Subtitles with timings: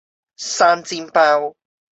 [0.37, 1.55] 生煎包